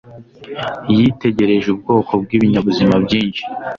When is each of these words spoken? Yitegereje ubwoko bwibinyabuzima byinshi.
Yitegereje 0.95 1.67
ubwoko 1.71 2.11
bwibinyabuzima 2.23 2.95
byinshi. 3.05 3.43